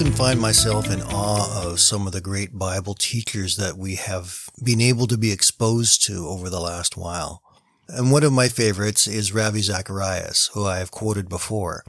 Often 0.00 0.12
find 0.14 0.40
myself 0.40 0.90
in 0.90 1.02
awe 1.02 1.62
of 1.62 1.78
some 1.78 2.06
of 2.06 2.12
the 2.14 2.22
great 2.22 2.58
Bible 2.58 2.94
teachers 2.94 3.58
that 3.58 3.76
we 3.76 3.96
have 3.96 4.48
been 4.64 4.80
able 4.80 5.06
to 5.06 5.18
be 5.18 5.30
exposed 5.30 6.02
to 6.02 6.26
over 6.26 6.48
the 6.48 6.58
last 6.58 6.96
while. 6.96 7.42
And 7.86 8.10
one 8.10 8.22
of 8.22 8.32
my 8.32 8.48
favorites 8.48 9.06
is 9.06 9.34
Ravi 9.34 9.60
Zacharias, 9.60 10.48
who 10.54 10.64
I 10.64 10.78
have 10.78 10.90
quoted 10.90 11.28
before. 11.28 11.84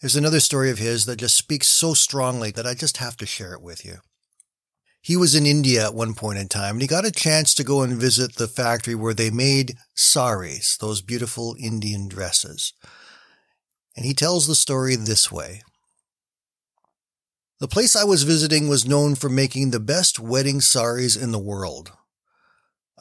There's 0.00 0.14
another 0.14 0.38
story 0.38 0.70
of 0.70 0.78
his 0.78 1.06
that 1.06 1.16
just 1.16 1.36
speaks 1.36 1.66
so 1.66 1.92
strongly 1.92 2.52
that 2.52 2.68
I 2.68 2.74
just 2.74 2.98
have 2.98 3.16
to 3.16 3.26
share 3.26 3.52
it 3.52 3.62
with 3.62 3.84
you. 3.84 3.96
He 5.00 5.16
was 5.16 5.34
in 5.34 5.44
India 5.44 5.84
at 5.84 5.94
one 5.94 6.14
point 6.14 6.38
in 6.38 6.46
time 6.46 6.76
and 6.76 6.82
he 6.82 6.86
got 6.86 7.04
a 7.04 7.10
chance 7.10 7.52
to 7.56 7.64
go 7.64 7.82
and 7.82 7.94
visit 7.94 8.36
the 8.36 8.46
factory 8.46 8.94
where 8.94 9.14
they 9.14 9.30
made 9.30 9.74
saris, 9.96 10.76
those 10.76 11.02
beautiful 11.02 11.56
Indian 11.58 12.06
dresses. 12.06 12.74
And 13.96 14.06
he 14.06 14.14
tells 14.14 14.46
the 14.46 14.54
story 14.54 14.94
this 14.94 15.32
way. 15.32 15.62
The 17.62 17.68
place 17.68 17.94
I 17.94 18.02
was 18.02 18.24
visiting 18.24 18.66
was 18.66 18.88
known 18.88 19.14
for 19.14 19.28
making 19.28 19.70
the 19.70 19.78
best 19.78 20.18
wedding 20.18 20.60
saris 20.60 21.14
in 21.14 21.30
the 21.30 21.38
world. 21.38 21.92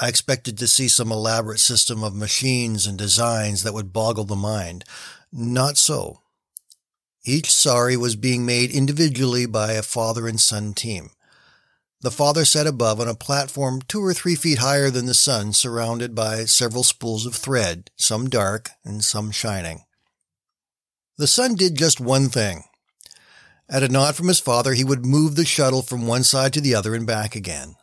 I 0.00 0.08
expected 0.08 0.58
to 0.58 0.66
see 0.66 0.88
some 0.88 1.12
elaborate 1.12 1.60
system 1.60 2.02
of 2.02 2.16
machines 2.16 2.84
and 2.84 2.98
designs 2.98 3.62
that 3.62 3.72
would 3.72 3.92
boggle 3.92 4.24
the 4.24 4.34
mind. 4.34 4.82
Not 5.30 5.76
so. 5.76 6.22
Each 7.24 7.52
sari 7.52 7.96
was 7.96 8.16
being 8.16 8.44
made 8.44 8.72
individually 8.72 9.46
by 9.46 9.74
a 9.74 9.82
father 9.82 10.26
and 10.26 10.40
son 10.40 10.74
team. 10.74 11.10
The 12.00 12.10
father 12.10 12.44
sat 12.44 12.66
above 12.66 12.98
on 13.00 13.06
a 13.06 13.14
platform 13.14 13.82
two 13.82 14.04
or 14.04 14.12
three 14.12 14.34
feet 14.34 14.58
higher 14.58 14.90
than 14.90 15.06
the 15.06 15.14
son, 15.14 15.52
surrounded 15.52 16.16
by 16.16 16.46
several 16.46 16.82
spools 16.82 17.26
of 17.26 17.36
thread, 17.36 17.92
some 17.94 18.28
dark 18.28 18.70
and 18.84 19.04
some 19.04 19.30
shining. 19.30 19.84
The 21.16 21.28
son 21.28 21.54
did 21.54 21.76
just 21.76 22.00
one 22.00 22.28
thing. 22.28 22.64
At 23.70 23.82
a 23.82 23.88
nod 23.88 24.16
from 24.16 24.28
his 24.28 24.40
father, 24.40 24.72
he 24.72 24.84
would 24.84 25.04
move 25.04 25.36
the 25.36 25.44
shuttle 25.44 25.82
from 25.82 26.06
one 26.06 26.24
side 26.24 26.54
to 26.54 26.60
the 26.60 26.74
other 26.74 26.94
and 26.94 27.06
back 27.06 27.36
again. 27.36 27.76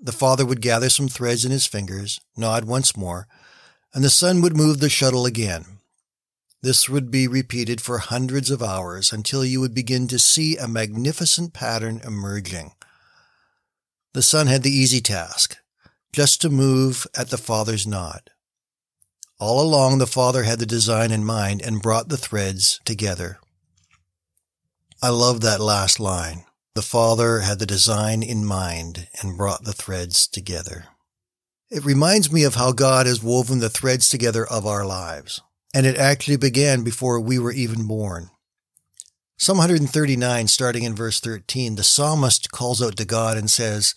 The 0.00 0.12
father 0.12 0.44
would 0.44 0.60
gather 0.60 0.90
some 0.90 1.08
threads 1.08 1.44
in 1.44 1.52
his 1.52 1.66
fingers, 1.66 2.20
nod 2.36 2.64
once 2.64 2.96
more, 2.96 3.28
and 3.94 4.04
the 4.04 4.10
son 4.10 4.42
would 4.42 4.56
move 4.56 4.80
the 4.80 4.90
shuttle 4.90 5.24
again. 5.24 5.64
This 6.60 6.88
would 6.88 7.10
be 7.10 7.28
repeated 7.28 7.80
for 7.80 7.98
hundreds 7.98 8.50
of 8.50 8.62
hours 8.62 9.12
until 9.12 9.44
you 9.44 9.60
would 9.60 9.74
begin 9.74 10.08
to 10.08 10.18
see 10.18 10.56
a 10.56 10.66
magnificent 10.66 11.52
pattern 11.52 12.00
emerging. 12.04 12.72
The 14.12 14.22
son 14.22 14.48
had 14.48 14.64
the 14.64 14.70
easy 14.70 15.00
task, 15.00 15.56
just 16.12 16.40
to 16.40 16.50
move 16.50 17.06
at 17.16 17.30
the 17.30 17.38
father's 17.38 17.86
nod. 17.86 18.30
All 19.38 19.60
along, 19.60 19.98
the 19.98 20.06
father 20.06 20.42
had 20.42 20.58
the 20.58 20.66
design 20.66 21.12
in 21.12 21.24
mind 21.24 21.62
and 21.62 21.82
brought 21.82 22.08
the 22.08 22.16
threads 22.16 22.80
together. 22.84 23.38
I 25.02 25.10
love 25.10 25.42
that 25.42 25.60
last 25.60 26.00
line. 26.00 26.44
The 26.74 26.82
Father 26.82 27.40
had 27.40 27.58
the 27.58 27.66
design 27.66 28.22
in 28.22 28.46
mind 28.46 29.08
and 29.20 29.36
brought 29.36 29.64
the 29.64 29.74
threads 29.74 30.26
together. 30.26 30.86
It 31.70 31.84
reminds 31.84 32.32
me 32.32 32.44
of 32.44 32.54
how 32.54 32.72
God 32.72 33.06
has 33.06 33.22
woven 33.22 33.58
the 33.58 33.68
threads 33.68 34.08
together 34.08 34.46
of 34.46 34.66
our 34.66 34.86
lives. 34.86 35.42
And 35.74 35.84
it 35.84 35.98
actually 35.98 36.38
began 36.38 36.82
before 36.82 37.20
we 37.20 37.38
were 37.38 37.52
even 37.52 37.86
born. 37.86 38.30
Psalm 39.36 39.58
139, 39.58 40.48
starting 40.48 40.84
in 40.84 40.94
verse 40.94 41.20
13, 41.20 41.74
the 41.74 41.82
psalmist 41.82 42.50
calls 42.50 42.82
out 42.82 42.96
to 42.96 43.04
God 43.04 43.36
and 43.36 43.50
says, 43.50 43.94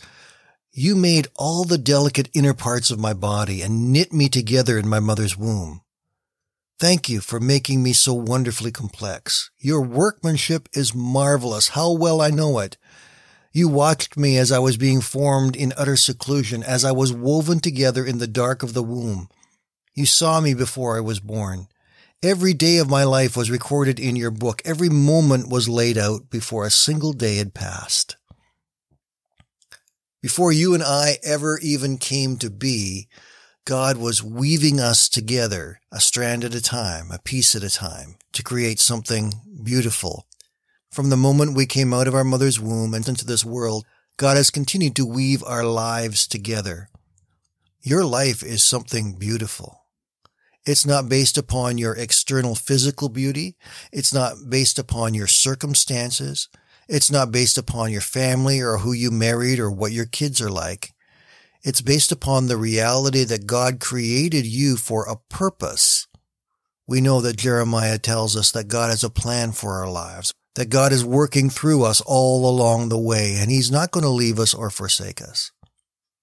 You 0.73 0.97
made 0.97 1.27
all 1.37 1.63
the 1.63 1.77
delicate 1.77 2.29
inner 2.33 2.53
parts 2.53 2.91
of 2.91 2.99
my 2.99 3.13
body 3.13 3.61
and 3.61 3.93
knit 3.93 4.11
me 4.11 4.27
together 4.27 4.77
in 4.77 4.89
my 4.89 4.99
mother's 4.99 5.37
womb. 5.37 5.81
Thank 6.79 7.09
you 7.09 7.19
for 7.19 7.41
making 7.41 7.83
me 7.83 7.91
so 7.91 8.13
wonderfully 8.13 8.71
complex. 8.71 9.51
Your 9.59 9.81
workmanship 9.81 10.69
is 10.71 10.95
marvelous. 10.95 11.69
How 11.69 11.91
well 11.91 12.21
I 12.21 12.29
know 12.29 12.59
it. 12.59 12.77
You 13.51 13.67
watched 13.67 14.15
me 14.15 14.37
as 14.37 14.49
I 14.49 14.59
was 14.59 14.77
being 14.77 15.01
formed 15.01 15.57
in 15.57 15.73
utter 15.75 15.97
seclusion, 15.97 16.63
as 16.63 16.85
I 16.85 16.93
was 16.93 17.11
woven 17.11 17.59
together 17.59 18.05
in 18.05 18.19
the 18.19 18.27
dark 18.27 18.63
of 18.63 18.73
the 18.73 18.83
womb. 18.83 19.27
You 19.93 20.05
saw 20.05 20.39
me 20.39 20.53
before 20.53 20.95
I 20.95 21.01
was 21.01 21.19
born. 21.19 21.67
Every 22.23 22.53
day 22.53 22.77
of 22.77 22.89
my 22.89 23.03
life 23.03 23.35
was 23.35 23.51
recorded 23.51 23.99
in 23.99 24.15
your 24.15 24.31
book. 24.31 24.61
Every 24.63 24.89
moment 24.89 25.49
was 25.49 25.67
laid 25.67 25.97
out 25.97 26.29
before 26.29 26.65
a 26.65 26.71
single 26.71 27.11
day 27.11 27.35
had 27.37 27.53
passed. 27.53 28.15
Before 30.21 30.53
you 30.53 30.73
and 30.73 30.83
I 30.83 31.17
ever 31.23 31.59
even 31.59 31.97
came 31.97 32.37
to 32.37 32.49
be, 32.49 33.09
God 33.69 33.97
was 33.97 34.23
weaving 34.23 34.79
us 34.79 35.07
together, 35.07 35.79
a 35.91 35.99
strand 35.99 36.43
at 36.43 36.55
a 36.55 36.61
time, 36.61 37.11
a 37.11 37.19
piece 37.19 37.53
at 37.53 37.61
a 37.61 37.69
time, 37.69 38.15
to 38.31 38.41
create 38.41 38.79
something 38.79 39.31
beautiful. 39.63 40.25
From 40.89 41.11
the 41.11 41.15
moment 41.15 41.55
we 41.55 41.67
came 41.67 41.93
out 41.93 42.07
of 42.07 42.15
our 42.15 42.23
mother's 42.23 42.59
womb 42.59 42.95
and 42.95 43.07
into 43.07 43.27
this 43.27 43.45
world, 43.45 43.85
God 44.17 44.37
has 44.37 44.49
continued 44.49 44.95
to 44.95 45.05
weave 45.05 45.43
our 45.43 45.63
lives 45.63 46.25
together. 46.25 46.89
Your 47.83 48.03
life 48.03 48.41
is 48.41 48.63
something 48.63 49.19
beautiful. 49.19 49.83
It's 50.65 50.87
not 50.87 51.07
based 51.07 51.37
upon 51.37 51.77
your 51.77 51.93
external 51.93 52.55
physical 52.55 53.07
beauty. 53.07 53.55
It's 53.91 54.11
not 54.11 54.49
based 54.49 54.79
upon 54.79 55.13
your 55.13 55.27
circumstances. 55.27 56.49
It's 56.87 57.11
not 57.11 57.31
based 57.31 57.59
upon 57.59 57.91
your 57.91 58.01
family 58.01 58.61
or 58.61 58.79
who 58.79 58.93
you 58.93 59.11
married 59.11 59.59
or 59.59 59.69
what 59.69 59.91
your 59.91 60.07
kids 60.07 60.41
are 60.41 60.49
like. 60.49 60.95
It's 61.63 61.81
based 61.81 62.11
upon 62.11 62.47
the 62.47 62.57
reality 62.57 63.25
that 63.25 63.45
God 63.45 63.79
created 63.79 64.45
you 64.45 64.77
for 64.77 65.05
a 65.05 65.17
purpose. 65.29 66.07
We 66.87 67.01
know 67.01 67.19
that 67.21 67.37
Jeremiah 67.37 67.97
tells 67.97 68.35
us 68.37 68.51
that 68.51 68.69
God 68.69 68.89
has 68.89 69.03
a 69.03 69.09
plan 69.09 69.51
for 69.51 69.73
our 69.73 69.89
lives, 69.89 70.33
that 70.55 70.69
God 70.69 70.91
is 70.93 71.03
working 71.03 71.49
through 71.49 71.83
us 71.83 72.01
all 72.05 72.49
along 72.49 72.89
the 72.89 72.97
way, 72.97 73.35
and 73.37 73.51
He's 73.51 73.69
not 73.69 73.91
going 73.91 74.05
to 74.05 74.09
leave 74.09 74.39
us 74.39 74.53
or 74.53 74.69
forsake 74.69 75.21
us. 75.21 75.51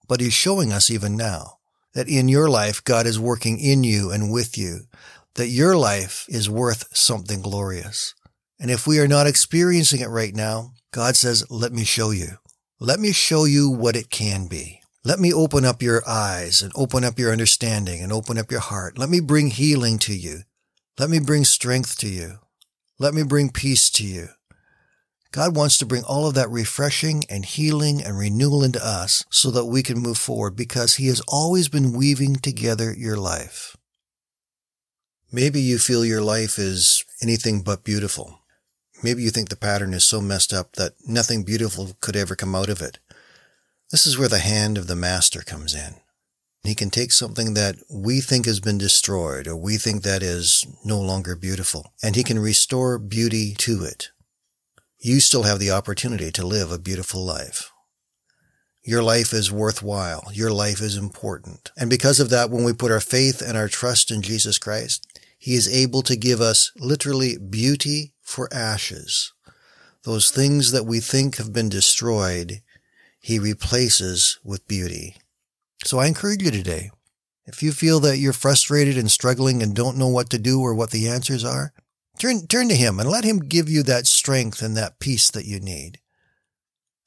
But 0.09 0.21
He's 0.21 0.33
showing 0.33 0.73
us 0.73 0.91
even 0.91 1.17
now 1.17 1.59
that 1.93 2.09
in 2.09 2.29
your 2.29 2.49
life, 2.49 2.83
God 2.83 3.07
is 3.07 3.21
working 3.21 3.61
in 3.61 3.85
you 3.85 4.11
and 4.11 4.33
with 4.33 4.57
you, 4.57 4.81
that 5.35 5.49
your 5.49 5.77
life 5.77 6.25
is 6.29 6.49
worth 6.49 6.97
something 6.97 7.43
glorious. 7.43 8.15
And 8.59 8.71
if 8.71 8.87
we 8.87 8.99
are 8.99 9.09
not 9.09 9.27
experiencing 9.27 10.01
it 10.01 10.09
right 10.09 10.35
now, 10.35 10.73
God 10.93 11.15
says, 11.15 11.45
let 11.51 11.73
me 11.73 11.85
show 11.85 12.11
you. 12.11 12.39
Let 12.81 13.01
me 13.01 13.13
show 13.13 13.45
you 13.45 13.71
what 13.71 13.97
it 13.97 14.11
can 14.11 14.49
be. 14.49 14.81
Let 15.07 15.21
me 15.21 15.33
open 15.33 15.65
up 15.65 15.83
your 15.83 16.03
eyes 16.05 16.63
and 16.63 16.73
open 16.75 17.05
up 17.05 17.17
your 17.17 17.31
understanding 17.31 18.03
and 18.03 18.13
open 18.13 18.37
up 18.37 18.51
your 18.51 18.59
heart. 18.59 18.99
Let 18.99 19.09
me 19.09 19.21
bring 19.21 19.51
healing 19.51 20.01
to 20.01 20.13
you. 20.13 20.41
Let 20.99 21.11
me 21.11 21.21
bring 21.21 21.45
strength 21.45 21.97
to 21.99 22.09
you. 22.09 22.41
Let 22.99 23.15
me 23.15 23.23
bring 23.23 23.51
peace 23.51 23.89
to 23.91 24.05
you. 24.05 24.31
God 25.31 25.55
wants 25.55 25.79
to 25.79 25.87
bring 25.87 26.03
all 26.03 26.27
of 26.27 26.35
that 26.35 26.51
refreshing 26.51 27.23
and 27.31 27.45
healing 27.45 28.03
and 28.03 28.19
renewal 28.19 28.65
into 28.65 28.85
us 28.85 29.25
so 29.31 29.53
that 29.53 29.67
we 29.67 29.81
can 29.81 30.01
move 30.01 30.19
forward 30.19 30.57
because 30.57 30.97
He 30.97 31.07
has 31.07 31.23
always 31.29 31.69
been 31.69 31.97
weaving 31.97 32.35
together 32.35 32.93
your 32.93 33.17
life. 33.17 33.77
Maybe 35.31 35.61
you 35.61 35.79
feel 35.79 36.05
your 36.05 36.21
life 36.21 36.59
is 36.59 37.05
anything 37.23 37.63
but 37.63 37.85
beautiful. 37.85 38.41
Maybe 39.05 39.23
you 39.23 39.31
think 39.31 39.51
the 39.51 39.57
pattern 39.57 39.95
is 39.95 40.05
so 40.05 40.21
messed 40.21 40.53
up 40.53 40.73
that 40.73 40.95
nothing 41.07 41.45
beautiful 41.45 41.97
could 42.01 42.17
ever 42.17 42.35
come 42.35 42.57
out 42.57 42.69
of 42.69 42.83
it. 42.83 42.99
This 43.91 44.07
is 44.07 44.19
where 44.19 44.29
the 44.29 44.41
hand 44.41 44.79
of 44.79 44.89
the 44.89 44.97
master 44.97 45.43
comes 45.43 45.75
in. 45.75 45.95
He 46.65 46.75
can 46.75 46.91
take 46.91 47.13
something 47.13 47.55
that 47.55 47.77
we 47.89 48.21
think 48.21 48.47
has 48.47 48.59
been 48.59 48.79
destroyed 48.79 49.47
or 49.47 49.57
we 49.57 49.77
think 49.77 50.03
that 50.03 50.23
is 50.23 50.67
no 50.85 51.01
longer 51.01 51.37
beautiful, 51.37 51.93
and 52.03 52.17
he 52.17 52.25
can 52.25 52.41
restore 52.41 52.99
beauty 52.99 53.55
to 53.59 53.85
it. 53.85 54.11
You 54.99 55.21
still 55.21 55.45
have 55.45 55.61
the 55.61 55.71
opportunity 55.71 56.33
to 56.33 56.47
live 56.47 56.73
a 56.73 56.79
beautiful 56.79 57.25
life. 57.25 57.71
Your 58.83 59.05
life 59.05 59.33
is 59.33 59.53
worthwhile. 59.53 60.31
Your 60.33 60.51
life 60.51 60.81
is 60.81 60.97
important. 60.97 61.71
And 61.77 61.89
because 61.89 62.19
of 62.19 62.31
that, 62.31 62.51
when 62.51 62.65
we 62.65 62.73
put 62.73 62.91
our 62.91 63.01
faith 63.01 63.41
and 63.41 63.57
our 63.57 63.69
trust 63.69 64.11
in 64.11 64.23
Jesus 64.23 64.59
Christ, 64.59 65.07
he 65.39 65.55
is 65.55 65.73
able 65.73 66.03
to 66.03 66.17
give 66.17 66.41
us 66.41 66.73
literally 66.77 67.37
beauty 67.37 68.15
for 68.23 68.53
ashes. 68.53 69.33
Those 70.03 70.31
things 70.31 70.73
that 70.73 70.87
we 70.87 70.99
think 70.99 71.37
have 71.37 71.53
been 71.53 71.69
destroyed, 71.69 72.63
he 73.27 73.41
replaces 73.41 74.39
with 74.45 74.69
beauty. 74.69 75.17
So 75.85 75.99
I 75.99 76.07
encourage 76.07 76.45
you 76.45 76.53
today, 76.53 76.93
if 77.45 77.61
you 77.61 77.73
feel 77.73 77.99
that 77.99 78.19
you're 78.19 78.33
frustrated 78.33 78.97
and 78.97 79.11
struggling 79.11 79.65
and 79.65 79.75
don't 79.75 79.97
know 79.97 80.07
what 80.07 80.31
to 80.31 80.39
do 80.39 80.61
or 80.61 80.77
what 80.77 80.93
the 80.93 81.09
answers 81.09 81.45
are, 81.45 81.73
turn, 82.21 82.47
turn 82.47 82.69
to 82.69 82.77
him 82.77 83.01
and 83.01 83.11
let 83.11 83.25
him 83.25 83.41
give 83.41 83.69
you 83.69 83.83
that 83.83 84.07
strength 84.07 84.63
and 84.63 84.77
that 84.77 85.01
peace 85.01 85.29
that 85.33 85.45
you 85.45 85.59
need. 85.59 85.99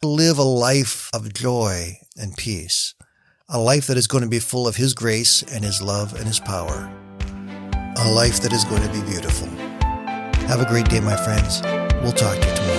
Live 0.04 0.38
a 0.38 0.44
life 0.44 1.10
of 1.14 1.34
joy 1.34 2.00
and 2.18 2.36
peace, 2.36 2.96
a 3.48 3.58
life 3.58 3.88
that 3.88 3.96
is 3.96 4.08
going 4.08 4.26
to 4.26 4.30
be 4.30 4.40
full 4.40 4.68
of 4.68 4.76
His 4.76 4.94
grace 4.94 5.42
and 5.42 5.64
His 5.64 5.82
love 5.82 6.16
and 6.16 6.26
His 6.26 6.42
power. 6.42 6.92
A 7.96 8.12
life 8.12 8.42
that 8.42 8.52
is 8.52 8.66
going 8.66 8.82
to 8.82 8.92
be 8.92 9.10
beautiful. 9.10 9.48
Have 10.48 10.60
a 10.60 10.68
great 10.68 10.90
day, 10.90 11.00
my 11.00 11.16
friends. 11.16 11.62
We'll 12.04 12.12
talk 12.12 12.38
to 12.42 12.50
you 12.50 12.56
tomorrow. 12.56 12.79